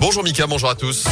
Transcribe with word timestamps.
Bonjour 0.00 0.24
Mika, 0.24 0.46
bonjour 0.46 0.70
à 0.70 0.74
tous. 0.74 1.04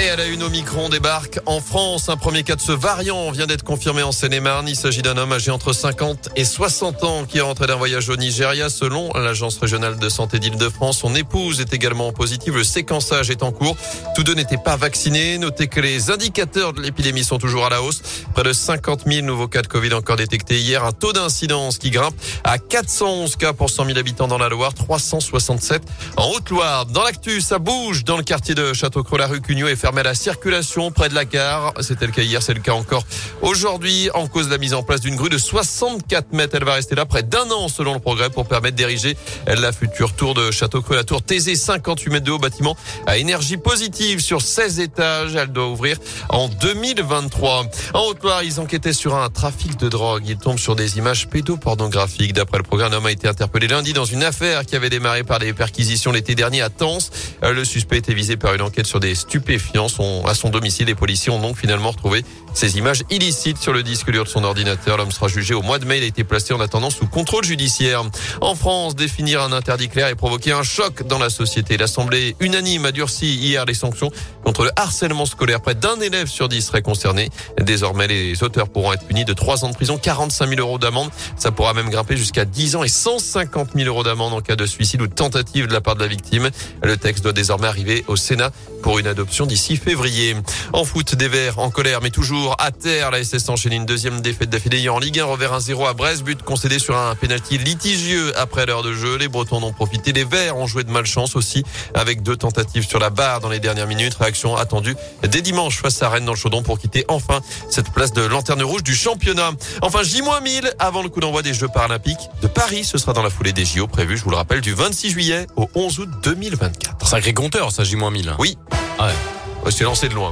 Et 0.00 0.10
à 0.10 0.16
la 0.16 0.26
une, 0.26 0.44
Omicron 0.44 0.88
débarque 0.88 1.40
en 1.44 1.60
France. 1.60 2.08
Un 2.08 2.16
premier 2.16 2.44
cas 2.44 2.54
de 2.54 2.60
ce 2.60 2.70
variant 2.70 3.32
vient 3.32 3.48
d'être 3.48 3.64
confirmé 3.64 4.04
en 4.04 4.12
Seine-et-Marne. 4.12 4.68
Il 4.68 4.76
s'agit 4.76 5.02
d'un 5.02 5.16
homme 5.16 5.32
âgé 5.32 5.50
entre 5.50 5.72
50 5.72 6.28
et 6.36 6.44
60 6.44 7.02
ans 7.02 7.24
qui 7.24 7.38
est 7.38 7.40
rentré 7.40 7.66
d'un 7.66 7.74
voyage 7.74 8.08
au 8.08 8.16
Nigeria. 8.16 8.68
Selon 8.68 9.12
l'agence 9.14 9.58
régionale 9.58 9.98
de 9.98 10.08
santé 10.08 10.38
d'Île-de-France, 10.38 10.98
son 10.98 11.16
épouse 11.16 11.60
est 11.60 11.74
également 11.74 12.12
positive. 12.12 12.54
Le 12.54 12.62
séquençage 12.62 13.30
est 13.30 13.42
en 13.42 13.50
cours. 13.50 13.76
Tous 14.14 14.22
deux 14.22 14.34
n'étaient 14.34 14.56
pas 14.56 14.76
vaccinés. 14.76 15.36
Notez 15.36 15.66
que 15.66 15.80
les 15.80 16.12
indicateurs 16.12 16.72
de 16.72 16.80
l'épidémie 16.80 17.24
sont 17.24 17.38
toujours 17.38 17.66
à 17.66 17.70
la 17.70 17.82
hausse. 17.82 18.02
Près 18.38 18.44
de 18.44 18.52
50 18.52 19.00
000 19.04 19.26
nouveaux 19.26 19.48
cas 19.48 19.62
de 19.62 19.66
Covid 19.66 19.92
encore 19.94 20.14
détectés 20.14 20.60
hier. 20.60 20.84
Un 20.84 20.92
taux 20.92 21.12
d'incidence 21.12 21.76
qui 21.76 21.90
grimpe 21.90 22.14
à 22.44 22.58
411 22.58 23.34
cas 23.34 23.52
pour 23.52 23.68
100 23.68 23.86
000 23.86 23.98
habitants 23.98 24.28
dans 24.28 24.38
la 24.38 24.48
Loire, 24.48 24.74
367 24.74 25.82
en 26.16 26.30
Haute-Loire. 26.30 26.86
Dans 26.86 27.02
l'actu, 27.02 27.40
ça 27.40 27.58
bouge 27.58 28.04
dans 28.04 28.16
le 28.16 28.22
quartier 28.22 28.54
de 28.54 28.72
Château-Creux. 28.72 29.18
La 29.18 29.26
rue 29.26 29.40
Cugnot 29.40 29.66
est 29.66 29.74
fermée 29.74 30.02
à 30.02 30.04
la 30.04 30.14
circulation 30.14 30.92
près 30.92 31.08
de 31.08 31.16
la 31.16 31.24
gare. 31.24 31.74
C'était 31.80 32.06
le 32.06 32.12
cas 32.12 32.22
hier, 32.22 32.40
c'est 32.40 32.54
le 32.54 32.60
cas 32.60 32.74
encore 32.74 33.02
aujourd'hui 33.42 34.08
en 34.14 34.28
cause 34.28 34.46
de 34.46 34.52
la 34.52 34.58
mise 34.58 34.72
en 34.72 34.84
place 34.84 35.00
d'une 35.00 35.16
grue 35.16 35.30
de 35.30 35.38
64 35.38 36.32
mètres. 36.32 36.54
Elle 36.54 36.64
va 36.64 36.74
rester 36.74 36.94
là 36.94 37.06
près 37.06 37.24
d'un 37.24 37.50
an 37.50 37.66
selon 37.66 37.94
le 37.94 38.00
progrès 38.00 38.30
pour 38.30 38.46
permettre 38.46 38.76
d'ériger 38.76 39.16
la 39.48 39.72
future 39.72 40.12
tour 40.14 40.34
de 40.34 40.52
Château-Creux. 40.52 40.94
La 40.94 41.02
tour 41.02 41.24
TZ 41.24 41.56
58 41.56 42.10
mètres 42.12 42.26
de 42.26 42.30
haut 42.30 42.38
bâtiment 42.38 42.76
à 43.04 43.18
énergie 43.18 43.56
positive 43.56 44.20
sur 44.20 44.42
16 44.42 44.78
étages. 44.78 45.34
Elle 45.34 45.48
doit 45.48 45.66
ouvrir 45.66 45.96
en 46.28 46.46
2023. 46.46 47.64
En 47.94 48.00
Haute-Loire, 48.02 48.27
ils 48.42 48.60
enquêtaient 48.60 48.92
sur 48.92 49.14
un 49.16 49.28
trafic 49.30 49.78
de 49.78 49.88
drogue. 49.88 50.24
Ils 50.26 50.36
tombent 50.36 50.58
sur 50.58 50.76
des 50.76 50.98
images 50.98 51.28
pédopornographiques. 51.28 52.32
D'après 52.32 52.58
le 52.58 52.62
programme, 52.62 52.92
un 52.92 52.96
homme 52.96 53.06
a 53.06 53.10
été 53.10 53.28
interpellé 53.28 53.68
lundi 53.68 53.92
dans 53.92 54.04
une 54.04 54.22
affaire 54.22 54.64
qui 54.64 54.76
avait 54.76 54.90
démarré 54.90 55.24
par 55.24 55.38
des 55.38 55.52
perquisitions 55.52 56.12
l'été 56.12 56.34
dernier 56.34 56.62
à 56.62 56.70
Tens. 56.70 57.10
Le 57.42 57.64
suspect 57.64 57.98
était 57.98 58.14
visé 58.14 58.36
par 58.36 58.54
une 58.54 58.62
enquête 58.62 58.86
sur 58.86 59.00
des 59.00 59.14
stupéfiants 59.14 59.88
à 60.26 60.34
son 60.34 60.48
domicile. 60.50 60.86
Les 60.86 60.94
policiers 60.94 61.30
ont 61.30 61.40
donc 61.40 61.56
finalement 61.56 61.90
retrouvé 61.90 62.24
ces 62.54 62.76
images 62.76 63.02
illicites 63.10 63.58
sur 63.58 63.72
le 63.72 63.82
disque 63.82 64.10
dur 64.10 64.24
de 64.24 64.28
son 64.28 64.42
ordinateur. 64.42 64.96
L'homme 64.96 65.12
sera 65.12 65.28
jugé 65.28 65.54
au 65.54 65.62
mois 65.62 65.78
de 65.78 65.84
mai. 65.84 65.98
Il 65.98 66.04
a 66.04 66.06
été 66.06 66.24
placé 66.24 66.52
en 66.52 66.60
attendant 66.60 66.90
sous 66.90 67.06
contrôle 67.06 67.44
judiciaire. 67.44 68.02
En 68.40 68.54
France, 68.54 68.96
définir 68.96 69.42
un 69.42 69.52
interdit 69.52 69.88
clair 69.88 70.08
et 70.08 70.14
provoquer 70.14 70.52
un 70.52 70.62
choc 70.62 71.06
dans 71.06 71.18
la 71.18 71.30
société. 71.30 71.76
L'Assemblée 71.76 72.36
unanime 72.40 72.86
a 72.86 72.92
durci 72.92 73.34
hier 73.36 73.64
les 73.64 73.74
sanctions 73.74 74.10
contre 74.44 74.64
le 74.64 74.70
harcèlement 74.76 75.26
scolaire. 75.26 75.60
Près 75.60 75.74
d'un 75.74 76.00
élève 76.00 76.26
sur 76.26 76.48
dix 76.48 76.62
serait 76.62 76.82
concerné. 76.82 77.30
Désormais, 77.60 78.07
les 78.08 78.42
auteurs 78.42 78.68
pourront 78.68 78.92
être 78.92 79.06
punis 79.06 79.24
de 79.24 79.32
trois 79.32 79.64
ans 79.64 79.68
de 79.68 79.74
prison, 79.74 79.98
45 79.98 80.48
000 80.48 80.60
euros 80.60 80.78
d'amende. 80.78 81.10
Ça 81.36 81.50
pourra 81.50 81.74
même 81.74 81.90
grimper 81.90 82.16
jusqu'à 82.16 82.44
10 82.44 82.76
ans 82.76 82.84
et 82.84 82.88
150 82.88 83.70
000 83.74 83.86
euros 83.86 84.02
d'amende 84.02 84.34
en 84.34 84.40
cas 84.40 84.56
de 84.56 84.66
suicide 84.66 85.02
ou 85.02 85.06
de 85.06 85.14
tentative 85.14 85.66
de 85.66 85.72
la 85.72 85.80
part 85.80 85.94
de 85.94 86.00
la 86.00 86.08
victime. 86.08 86.50
Le 86.82 86.96
texte 86.96 87.22
doit 87.22 87.32
désormais 87.32 87.68
arriver 87.68 88.04
au 88.08 88.16
Sénat 88.16 88.50
pour 88.82 88.98
une 88.98 89.06
adoption 89.06 89.46
d'ici 89.46 89.76
février. 89.76 90.36
En 90.72 90.84
foot, 90.84 91.14
des 91.14 91.28
Verts 91.28 91.58
en 91.58 91.70
colère, 91.70 92.00
mais 92.02 92.10
toujours 92.10 92.56
à 92.58 92.70
terre. 92.70 93.10
La 93.10 93.22
SS 93.22 93.48
enchaîne 93.48 93.72
une 93.72 93.86
deuxième 93.86 94.20
défaite 94.20 94.50
d'affilée 94.50 94.88
en 94.88 94.98
Ligue 94.98 95.20
1, 95.20 95.24
revers 95.24 95.58
1-0 95.58 95.88
à 95.88 95.92
Brest, 95.92 96.22
but 96.22 96.42
concédé 96.42 96.78
sur 96.78 96.96
un 96.96 97.14
pénalty 97.14 97.58
litigieux 97.58 98.32
après 98.38 98.66
l'heure 98.66 98.82
de 98.82 98.92
jeu. 98.92 99.16
Les 99.16 99.28
Bretons 99.28 99.62
ont 99.62 99.72
profité. 99.72 100.12
Les 100.12 100.24
Verts 100.24 100.56
ont 100.56 100.66
joué 100.66 100.84
de 100.84 100.90
malchance 100.90 101.36
aussi, 101.36 101.64
avec 101.94 102.22
deux 102.22 102.36
tentatives 102.36 102.86
sur 102.86 102.98
la 102.98 103.10
barre 103.10 103.40
dans 103.40 103.48
les 103.48 103.60
dernières 103.60 103.86
minutes. 103.86 104.14
Réaction 104.14 104.56
attendue 104.56 104.96
dès 105.22 105.42
dimanche 105.42 105.80
face 105.80 106.02
à 106.02 106.08
Rennes 106.08 106.24
dans 106.24 106.32
le 106.32 106.38
Chaudon 106.38 106.62
pour 106.62 106.78
quitter 106.78 107.04
enfin 107.08 107.40
cette 107.68 107.90
de 108.06 108.24
lanterne 108.24 108.62
rouge 108.62 108.84
du 108.84 108.94
championnat. 108.94 109.50
Enfin, 109.82 110.02
J-1000 110.04 110.72
avant 110.78 111.02
le 111.02 111.08
coup 111.08 111.18
d'envoi 111.18 111.42
des 111.42 111.52
Jeux 111.52 111.66
paralympiques 111.66 112.30
de 112.42 112.46
Paris. 112.46 112.84
Ce 112.84 112.96
sera 112.96 113.12
dans 113.12 113.24
la 113.24 113.30
foulée 113.30 113.52
des 113.52 113.64
JO 113.64 113.88
prévus, 113.88 114.16
je 114.16 114.24
vous 114.24 114.30
le 114.30 114.36
rappelle, 114.36 114.60
du 114.60 114.72
26 114.72 115.10
juillet 115.10 115.46
au 115.56 115.68
11 115.74 115.98
août 115.98 116.08
2024. 116.22 117.06
Sacré 117.08 117.34
compteur, 117.34 117.72
ça, 117.72 117.82
J-1000. 117.82 118.34
Oui. 118.38 118.56
Ouais. 119.00 119.70
C'est 119.70 119.84
lancé 119.84 120.08
de 120.08 120.14
loin. 120.14 120.26